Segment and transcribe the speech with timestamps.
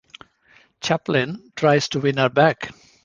[0.81, 2.73] Chaplin tries to win her back.